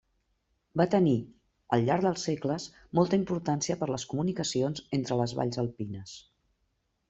Va 0.79 0.85
tenir, 0.95 1.17
al 1.77 1.85
llarg 1.89 2.07
dels 2.07 2.23
segles, 2.29 2.65
molta 3.01 3.21
importància 3.23 3.77
per 3.83 3.93
les 3.93 4.09
comunicacions 4.15 4.85
entre 5.01 5.23
les 5.23 5.39
valls 5.43 5.65
alpines. 5.67 6.19